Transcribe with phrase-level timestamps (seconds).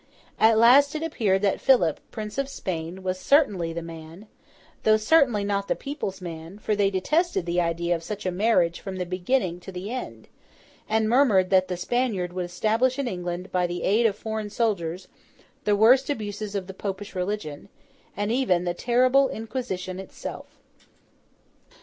[0.39, 5.67] At last it appeared that Philip, Prince of Spain, was certainly the man—though certainly not
[5.67, 9.59] the people's man; for they detested the idea of such a marriage from the beginning
[9.59, 10.27] to the end,
[10.89, 15.07] and murmured that the Spaniard would establish in England, by the aid of foreign soldiers,
[15.65, 17.69] the worst abuses of the Popish religion,
[18.17, 20.57] and even the terrible Inquisition itself.